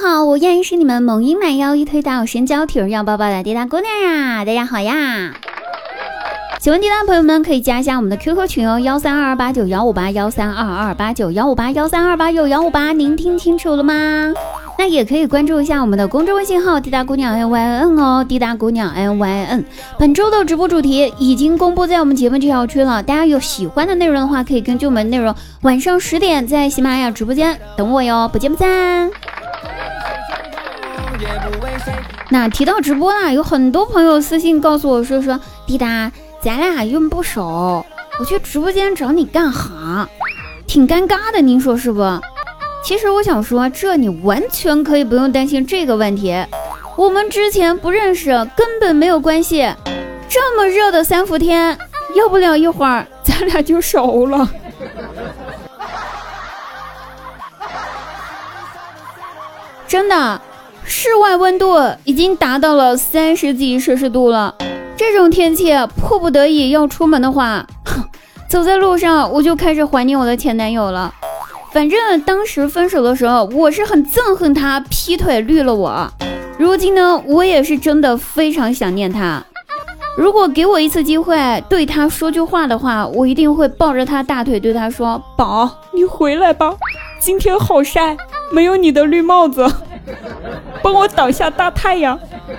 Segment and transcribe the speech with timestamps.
[0.00, 4.44] 好，我依然是你们萌音满腰一推大身娇体弱要抱抱的滴答姑娘呀！
[4.44, 5.34] 大家好呀！
[6.60, 14.32] 喜欢滴答的朋友们可以加一下我们的 QQ 群哦，幺三二二八九幺五八幺三二二八九幺五八幺三二八九幺五八，您听清楚了吗？
[14.78, 19.64] 那也可以关注一下我们的公众微信号滴答姑娘 N Y N 哦，滴答姑娘 N Y N。
[19.98, 29.10] 本周的直播主题已经公布在我们节目这条区了，大家有喜欢的内容的话，可以根据我们内容晚上十点在喜马拉雅直播间等我哟，不见不散。
[32.30, 37.86] 那提到直播啦，有很多朋友私信告诉我说说滴答，咱俩又不熟，
[38.20, 40.06] 我去直播间找你干哈？
[40.66, 42.02] 挺尴尬的，您说是不？
[42.84, 46.36] 其实我想说，这你完全可以不用担心这个问题。
[46.96, 49.66] 我们之前不认识，根本没有关系。
[50.28, 51.76] 这么热的三伏天，
[52.14, 54.48] 要不了一会儿，咱俩就熟了。
[59.88, 60.40] 真的，
[60.90, 64.54] 室外温度已经达到了三十几摄氏度了。
[64.96, 68.02] 这种天气，迫不得已要出门的话，哼，
[68.48, 71.14] 走在路上我就开始怀念我的前男友了。
[71.72, 76.10] 反正当时分手的时候，我是很憎恨他劈腿绿了我。
[76.58, 79.44] 如今呢，我也是真的非常想念他。
[80.16, 86.74] 如果给我一次机会对他说句话的话，我一定会抱着他大腿对他说：“宝，你回来吧，
[87.20, 88.16] 今天好晒，
[88.50, 89.70] 没有你的绿帽子，
[90.82, 92.18] 帮我挡下大太阳，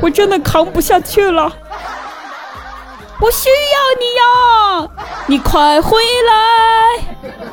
[0.00, 1.44] 我真的扛不下去了。
[3.20, 3.54] 我需要
[3.98, 4.88] 你呀，
[5.26, 7.04] 你快回来。”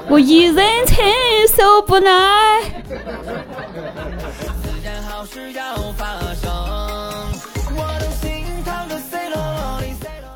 [0.10, 1.06] 我一人承
[1.54, 2.62] 受不来。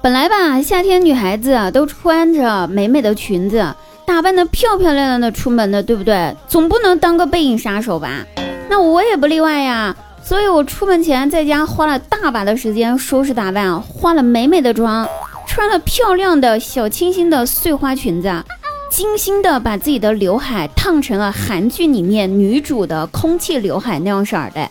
[0.01, 3.73] 本来吧，夏天女孩子都穿着美美的裙子，
[4.05, 6.35] 打扮的漂漂亮亮的出门的，对不对？
[6.49, 8.25] 总不能当个背影杀手吧？
[8.67, 9.95] 那我也不例外呀。
[10.23, 15.07] 所以我出门前在家花了大把的时间收拾打扮，化了美美的妆，
[15.45, 18.43] 穿了漂亮的小清新的碎花裙子。
[18.89, 24.69] 精心的把自己的刘海烫成了韩剧里面女主的空气刘海那样色儿的，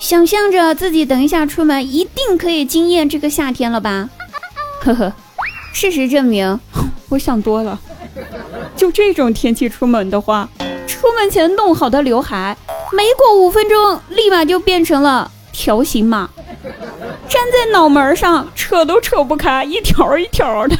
[0.00, 4.08] 想象着自己等一下出门一定可以惊艳这个夏天了吧？
[4.82, 5.12] 呵呵，
[5.72, 6.58] 事实证明
[7.10, 7.78] 我想多了。
[8.74, 10.48] 就这种天气出门的话，
[10.88, 12.56] 出门前弄好的刘海，
[12.94, 16.30] 没过五分钟立马就变成了条形码，
[17.28, 20.76] 粘在脑门上扯都扯不开，一条一条的。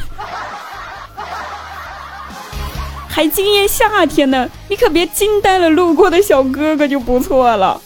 [3.09, 7.81] 还惊艳夏天呢，你可别惊呆了路过的小哥哥就不错了。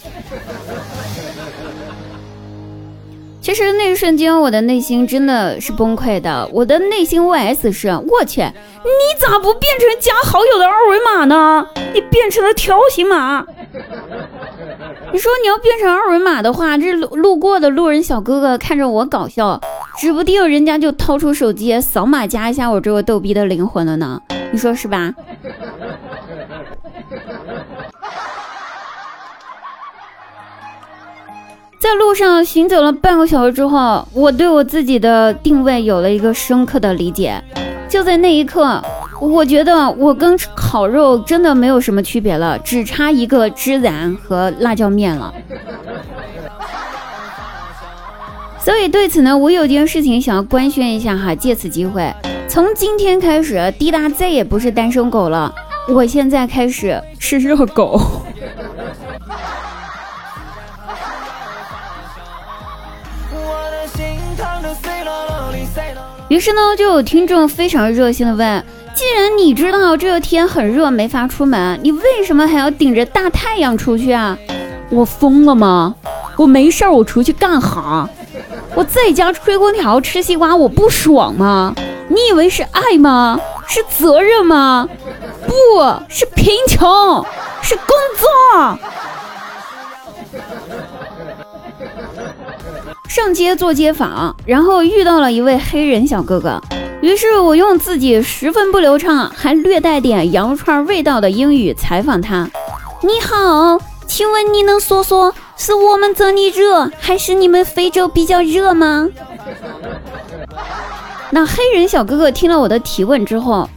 [3.40, 6.48] 其实那一瞬间，我的内心真的是崩溃的。
[6.52, 11.66] 我的内心 OS 是：我去，你咋不变成加好友的二维码呢？
[11.94, 13.46] 你变成了条形码。
[15.12, 19.60] 你说你要变成二维码的话，这路路过的路人小哥哥看着我搞笑，
[19.98, 24.20] 指不定人家就掏出手机扫码加一下我这个逗逼的灵魂了呢。
[24.52, 25.12] 你说是吧？
[31.80, 37.42] 在路上行走了半个小时之后，我对我自己的定位有了一个深刻的理解。
[37.88, 38.80] 就在那一刻，
[39.20, 40.38] 我觉得我跟
[40.70, 45.34] 烤肉真的没有什么区别了，只差一个孜然和辣椒面了。
[48.60, 52.14] 所以对此呢，我有件事情想要官宣一下哈，借此机会。
[52.46, 55.52] 从今天开始，滴答再也不是单身狗了。
[55.88, 58.00] 我现在开始是热狗。
[66.28, 68.64] 于是呢，就有听众非常热心的问：
[69.00, 74.36] 既然你知道这个天很热，没法出门，你为什么还要顶着大太阳出去啊？
[74.90, 75.94] 我疯了吗？
[76.36, 78.06] 我没事儿，我出去干哈？
[78.74, 81.74] 我在家吹空调吃西瓜，我不爽吗？
[82.08, 83.40] 你以为是爱吗？
[83.66, 84.86] 是责任吗？
[85.46, 85.54] 不
[86.10, 87.24] 是贫穷，
[87.62, 87.86] 是工
[88.18, 88.78] 作。
[93.08, 96.60] 上街做街访，然后遇到了一位黑人小哥哥，
[97.00, 102.48] 于是我用自己十分不流畅，还略带点羊肉串味道的英语采访他
[103.00, 109.08] ：“你好，请问你能说说，是我们这里热，还是你们非洲比较热吗？”
[111.32, 113.68] 那黑人小哥哥听了我的提问之后，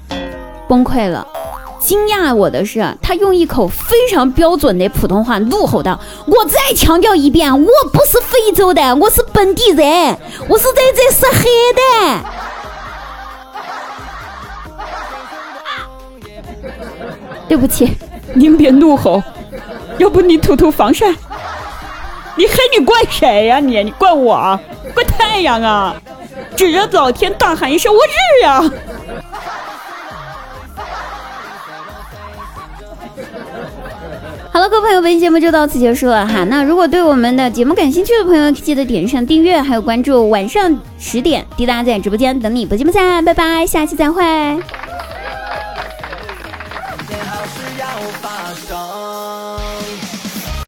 [0.67, 1.25] 崩溃了。
[1.79, 10.17] 惊讶我的是，他用一口非常标准的普通话怒吼道：“我再强调一遍，我不是非洲的，我是本地人，
[10.47, 11.43] 我是在这上海
[11.75, 12.25] 的。”
[17.47, 17.97] 对不起，
[18.33, 19.21] 您别怒吼，
[19.97, 21.09] 要不你涂涂防晒。
[22.35, 23.59] 你黑你怪谁呀？
[23.59, 24.59] 你你怪我？
[24.93, 25.95] 怪太阳啊！
[26.55, 28.61] 指着老天大喊一声：“我日呀！”
[34.51, 36.43] 好了，各位朋友，本期节目就到此结束了哈。
[36.43, 40.29] 那如果对我们的节目感兴趣的朋友，记得点上订阅，还有关注。
[40.29, 43.23] 晚上十点，滴答在直播间等你，不见不散。
[43.25, 44.23] 拜拜，下期再会。